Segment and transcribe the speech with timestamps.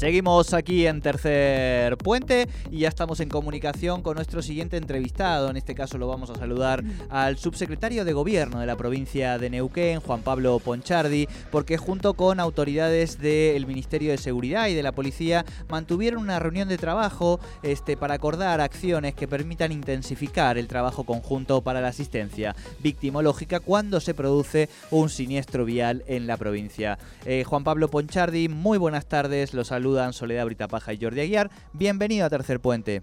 [0.00, 5.50] Seguimos aquí en Tercer Puente y ya estamos en comunicación con nuestro siguiente entrevistado.
[5.50, 9.50] En este caso lo vamos a saludar al subsecretario de Gobierno de la provincia de
[9.50, 14.92] Neuquén, Juan Pablo Ponchardi, porque junto con autoridades del Ministerio de Seguridad y de la
[14.92, 21.04] Policía mantuvieron una reunión de trabajo este, para acordar acciones que permitan intensificar el trabajo
[21.04, 26.98] conjunto para la asistencia victimológica cuando se produce un siniestro vial en la provincia.
[27.26, 31.50] Eh, Juan Pablo Ponchardi, muy buenas tardes, los saludos saludan Soledad Britapaja y Jordi Aguiar.
[31.72, 33.02] Bienvenido a Tercer Puente.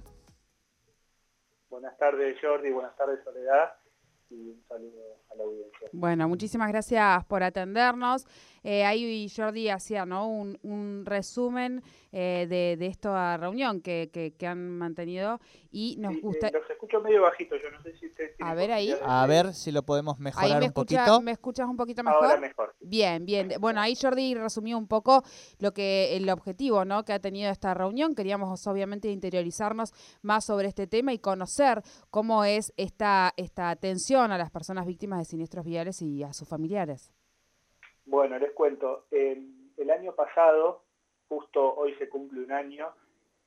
[1.69, 3.73] Buenas tardes Jordi, buenas tardes Soledad
[4.29, 5.89] y un saludo a la audiencia.
[5.91, 8.25] Bueno, muchísimas gracias por atendernos.
[8.69, 10.27] Eh, ahí Jordi hacía ¿no?
[10.27, 11.81] un, resumen
[12.11, 15.39] eh, de, de, esta reunión que, que, han mantenido
[15.71, 16.49] y nos gusta...
[16.49, 18.93] Eh, los escucho medio bajito, yo no sé si ustedes A ver ahí.
[19.01, 21.21] A ver si lo podemos mejorar un poquito.
[21.21, 22.25] ¿Me escuchas un poquito mejor?
[22.25, 22.75] Ahora mejor.
[22.81, 23.53] Bien, bien.
[23.61, 25.23] Bueno, ahí Jordi resumió un poco
[25.59, 27.05] lo que el objetivo ¿no?
[27.05, 28.15] que ha tenido esta reunión.
[28.15, 34.37] Queríamos obviamente interiorizarnos más sobre este tema y conocer cómo es esta, esta atención a
[34.37, 37.13] las personas víctimas de siniestros viales y a sus familiares.
[38.07, 39.05] Bueno, les cuento.
[39.11, 40.85] el año pasado,
[41.27, 42.93] justo hoy se cumple un año,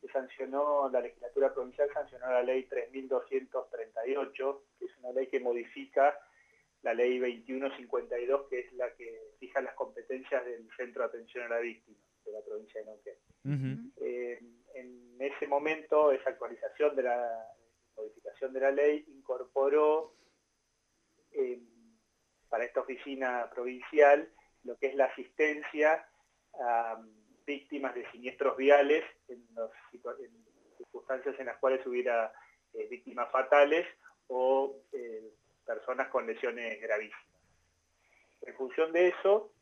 [0.03, 6.15] se sancionó, la legislatura provincial sancionó la ley 3.238, que es una ley que modifica
[6.83, 11.57] la ley 2152, que es la que fija las competencias del Centro de Atención a
[11.57, 13.93] la Víctima de la provincia de Neuquén.
[14.75, 17.47] en ese momento, esa actualización de la
[17.97, 20.15] modificación de la ley incorporó
[21.33, 21.61] eh,
[22.51, 24.29] para esta oficina provincial
[24.65, 26.07] lo que es la asistencia
[26.55, 27.01] a
[27.47, 29.47] víctimas de siniestros viales en,
[30.77, 32.33] circunstancias en las cuales hubiera
[32.75, 33.87] eh, víctimas fatales
[34.29, 35.33] o eh,
[35.67, 37.25] personas con lesiones gravísimas.
[38.43, 39.53] En función de eso,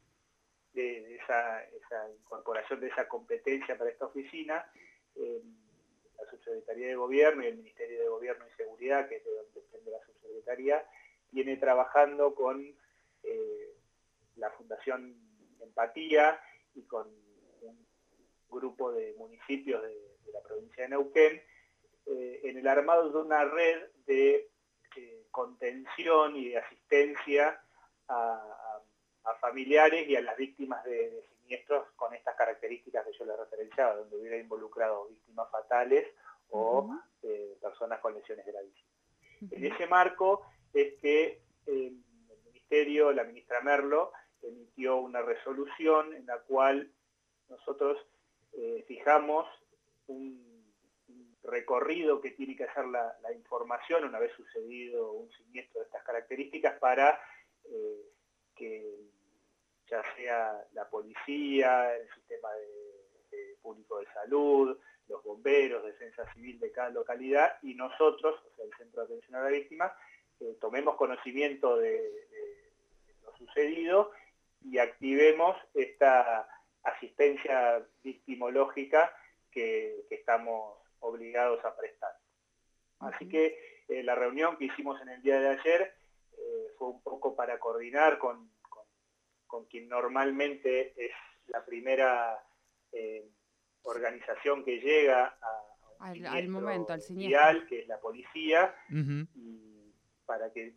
[0.72, 1.64] de, esa,
[2.18, 4.70] incorporación de esa competencia para esta oficina,
[5.16, 5.42] eh,
[6.18, 9.60] la Subsecretaría de Gobierno y el Ministerio de Gobierno y Seguridad, que es de donde
[9.60, 10.86] depende la Subsecretaría,
[11.32, 12.76] viene trabajando con
[14.38, 15.14] la Fundación
[15.60, 16.40] Empatía
[16.74, 17.08] y con
[17.62, 17.86] un
[18.48, 21.42] grupo de municipios de, la provincia de Neuquén,
[22.06, 24.50] eh, en el armado de una red de
[24.96, 27.60] eh, contención y de asistencia
[28.08, 28.54] a,
[29.40, 34.16] familiares y a las víctimas de, siniestros con estas características que yo les referenciaba, donde
[34.16, 36.06] hubiera involucrado víctimas fatales
[36.50, 36.90] o
[37.22, 38.92] eh, personas con lesiones gravísimas.
[39.50, 42.02] En ese marco es que el
[42.46, 44.12] Ministerio, la ministra Merlo,
[44.42, 46.90] emitió una resolución en la cual
[47.48, 47.98] nosotros
[48.52, 49.46] eh, fijamos
[50.06, 50.46] un,
[51.44, 56.78] recorrido que tiene que hacer la, información una vez sucedido un siniestro de estas características
[56.78, 57.18] para
[57.64, 58.02] eh,
[58.54, 58.98] que
[59.86, 62.48] ya sea la policía, el sistema
[63.62, 64.78] público de salud,
[65.08, 69.36] los bomberos, defensa civil de cada localidad y nosotros, o sea, el Centro de Atención
[69.36, 69.92] a la Víctima,
[70.40, 72.28] eh, tomemos conocimiento de,
[73.22, 74.12] lo sucedido
[74.62, 76.48] y activemos esta
[76.82, 79.12] asistencia victimológica
[79.50, 82.12] que, estamos obligados a prestar.
[83.00, 83.58] Así que
[83.88, 85.94] eh, la reunión que hicimos en el día de ayer
[86.36, 88.50] eh, fue un poco para coordinar con,
[89.46, 91.12] con, quien normalmente es
[91.46, 92.38] la primera
[92.92, 93.28] eh,
[93.82, 95.68] organización que llega a,
[96.00, 98.74] al, momento, al que es la policía,
[99.34, 99.92] y
[100.26, 100.74] para que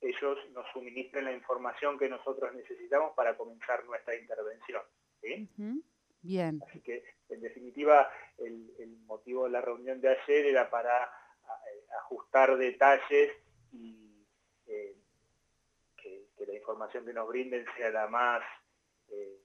[0.00, 4.82] ellos nos suministren la información que nosotros necesitamos para comenzar nuestra intervención.
[6.22, 6.60] Bien.
[6.66, 12.56] Así que, en definitiva, el, motivo de la reunión de ayer era para eh, ajustar
[12.56, 13.32] detalles
[13.72, 14.24] y
[14.66, 14.96] eh,
[15.96, 18.42] que, la información que nos brinden sea la más
[19.08, 19.40] eh,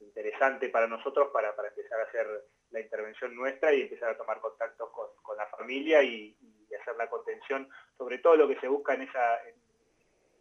[0.00, 2.26] interesante para nosotros para, empezar a hacer
[2.70, 6.36] la intervención nuestra y empezar a tomar contacto con, la familia y
[6.84, 9.40] hacer la contención, sobre todo lo que se busca en esa,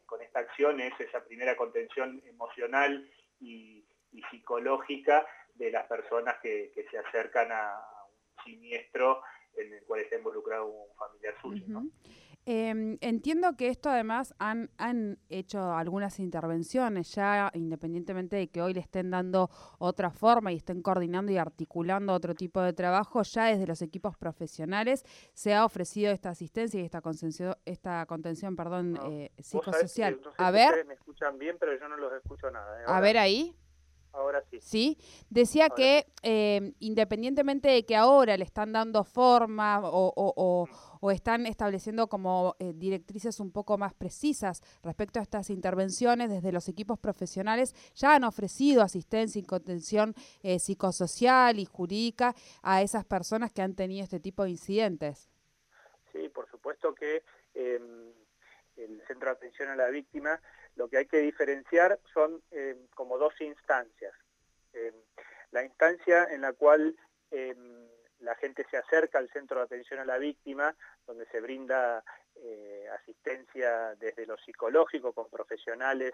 [0.05, 3.09] con esta acción es esa primera contención emocional
[3.39, 3.83] y,
[4.29, 5.25] psicológica
[5.55, 9.23] de las personas que, se acercan a un siniestro
[9.55, 11.81] en el cual está involucrado un familiar suyo.
[12.45, 18.73] Em, entiendo que esto además han, han hecho algunas intervenciones ya, independientemente de que hoy
[18.73, 19.49] le estén dando
[19.79, 24.17] otra forma y estén coordinando y articulando otro tipo de trabajo, ya desde los equipos
[24.17, 27.01] profesionales se ha ofrecido esta asistencia y esta
[27.65, 30.19] esta contención perdón, eh, psicosocial.
[30.37, 30.85] a ver.
[30.85, 32.81] me escuchan bien, pero yo no los escucho nada.
[32.81, 32.85] ¿eh?
[32.87, 33.55] A ver ahí.
[34.13, 34.59] Ahora sí.
[34.61, 34.97] Sí,
[35.29, 40.67] decía que eh, independientemente de que ahora le están dando forma o,
[41.11, 46.69] están estableciendo como eh, directrices un poco más precisas respecto a estas intervenciones desde los
[46.69, 50.13] equipos profesionales, ya han ofrecido asistencia y contención
[50.43, 55.29] eh, psicosocial y jurídica a esas personas que han tenido este tipo de incidentes.
[56.13, 57.23] Sí, por supuesto que
[57.53, 58.13] em,
[58.77, 60.39] el Centro de Atención a la Víctima
[60.75, 64.13] lo que hay que diferenciar son eh, como dos instancias.
[64.73, 64.93] Eh,
[65.51, 66.95] la instancia en la cual
[67.31, 67.55] eh,
[68.19, 70.75] la gente se acerca al centro de atención a la víctima,
[71.05, 72.03] donde se brinda
[72.93, 76.13] asistencia desde lo psicológico con profesionales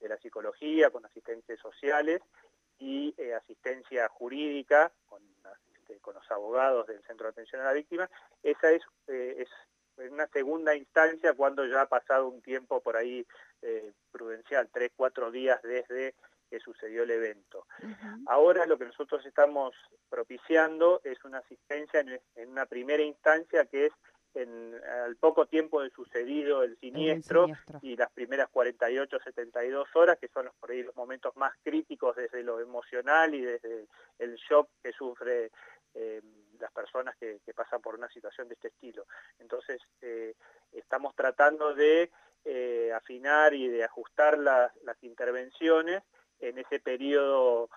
[0.00, 2.22] de la psicología, con asistentes sociales
[2.78, 5.22] y asistencia jurídica con,
[5.76, 8.08] este, con, los abogados del centro de atención a la víctima.
[8.42, 9.48] Esa es, es
[9.96, 13.26] una segunda instancia cuando ya ha pasado un tiempo por ahí
[13.62, 16.14] eh, prudencial, tres, cuatro días desde
[16.48, 17.66] que sucedió el evento.
[18.26, 19.74] Ahora lo que nosotros estamos
[20.08, 23.92] propiciando es una asistencia en, una primera instancia que es
[24.34, 24.74] en,
[25.04, 27.46] al poco tiempo de sucedido el siniestro,
[27.82, 32.14] y las primeras 48, 72 horas, que son los, por ahí los momentos más críticos
[32.14, 33.86] desde lo emocional y desde
[34.18, 35.50] el shock que sufre
[35.94, 36.20] eh,
[36.60, 39.06] las personas que, pasan por una situación de este estilo.
[39.38, 40.34] Entonces, eh,
[40.72, 42.10] estamos tratando de
[42.46, 44.72] eh, afinar y de ajustar las
[45.02, 46.02] intervenciones
[46.40, 47.68] en ese periodo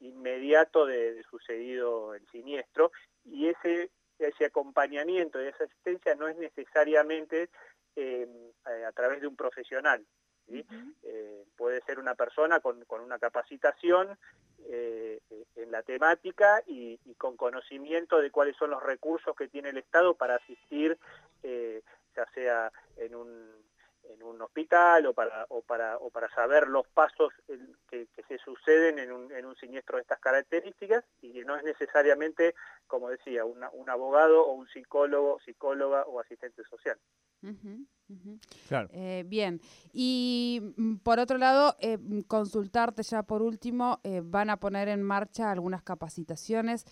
[0.00, 2.90] inmediato de, sucedido el siniestro
[3.24, 7.50] y ese, ese acompañamiento y esa asistencia no es necesariamente
[8.86, 10.04] a través de un profesional.
[11.56, 14.16] puede ser una persona con, con una capacitación
[14.70, 15.20] eh,
[15.56, 20.14] en la temática y, con conocimiento de cuáles son los recursos que tiene el Estado
[20.14, 20.98] para asistir,
[21.42, 21.82] eh,
[22.16, 23.50] ya sea en un,
[24.14, 27.32] en un hospital o para, o, para, o para saber los pasos
[27.88, 32.54] que, se suceden en un, en un, siniestro de estas características y no es necesariamente,
[32.86, 36.98] como decía, un abogado o un psicólogo, psicóloga o asistente social.
[38.92, 39.60] Eh, bien,
[39.92, 44.88] y mm, por otro lado, eh, mm, consultarte ya por último, eh, van a poner
[44.88, 46.84] en marcha algunas capacitaciones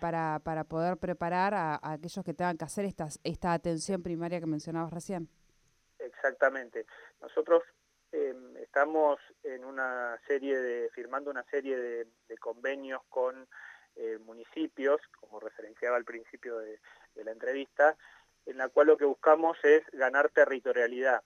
[0.00, 4.46] para, para, poder preparar a, aquellos que tengan que hacer estas, esta atención primaria que
[4.46, 5.28] mencionabas recién.
[6.20, 6.86] Exactamente.
[7.20, 7.62] Nosotros
[8.12, 12.06] em, estamos en una serie de, firmando una serie de,
[12.38, 13.48] convenios con
[14.24, 16.78] municipios, como referenciaba al principio de
[17.16, 17.96] la entrevista,
[18.46, 21.22] en la cual lo que buscamos es ganar territorialidad,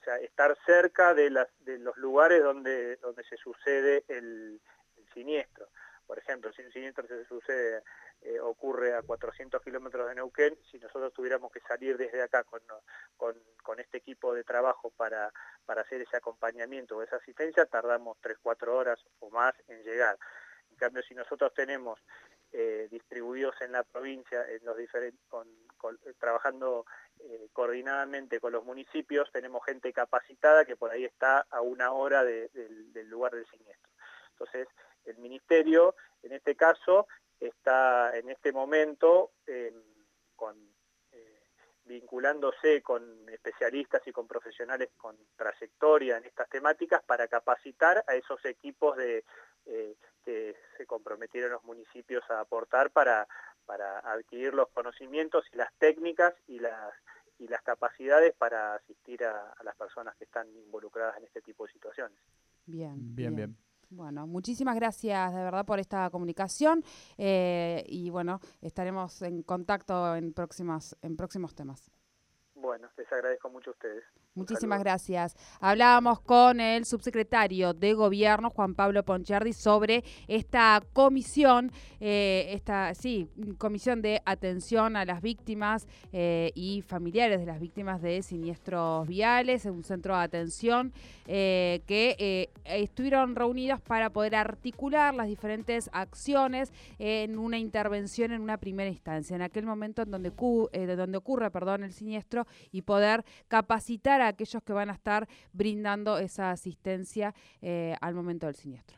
[0.00, 4.60] o sea, estar cerca de, las, de los lugares donde, donde se sucede el,
[5.14, 5.68] siniestro.
[6.06, 7.82] Por ejemplo, si un siniestro se sucede,
[8.22, 12.60] eh, ocurre a 400 kilómetros de Neuquén, si nosotros tuviéramos que salir desde acá con,
[13.16, 15.32] con, este equipo de trabajo para,
[15.64, 20.18] para hacer ese acompañamiento o esa asistencia, tardamos 3-4 horas o más en llegar.
[20.70, 22.00] En cambio, si nosotros tenemos
[22.52, 25.20] eh, distribuidos en la provincia, en los diferentes,
[26.18, 26.86] trabajando
[27.20, 32.24] eh, coordinadamente con los municipios, tenemos gente capacitada que por ahí está a una hora
[32.24, 33.92] del lugar del siniestro.
[34.30, 34.66] Entonces,
[35.04, 37.06] el ministerio, en este caso,
[37.40, 39.72] está en este momento eh,
[40.36, 40.56] con
[41.88, 48.44] vinculándose con especialistas y con profesionales con trayectoria en estas temáticas para capacitar a esos
[48.44, 49.24] equipos de,
[49.66, 53.26] eh, que se comprometieron los municipios a aportar para,
[53.64, 56.92] para adquirir los conocimientos y las técnicas y las,
[57.38, 61.72] y las capacidades para asistir a, las personas que están involucradas en este tipo de
[61.72, 62.18] situaciones.
[62.66, 63.56] Bien, bien, bien.
[63.90, 66.82] Bueno, muchísimas gracias de verdad por esta comunicación
[67.16, 71.90] eh, y bueno, estaremos en contacto en, próximas, en próximos temas.
[72.54, 74.04] Bueno, les agradezco mucho a ustedes.
[74.38, 75.36] Muchísimas gracias.
[75.60, 83.28] Hablábamos con el subsecretario de Gobierno, Juan Pablo Ponchardi, sobre esta comisión, eh, esta, sí,
[83.58, 89.64] comisión de atención a las víctimas eh, y familiares de las víctimas de siniestros viales,
[89.64, 90.92] un centro de atención
[91.26, 98.58] eh, que estuvieron reunidos para poder articular las diferentes acciones en una intervención en una
[98.58, 104.20] primera instancia, en aquel momento en donde, donde ocurre perdón, el siniestro y poder capacitar
[104.20, 108.96] a aquellos que van a estar brindando esa asistencia eh, al momento del siniestro.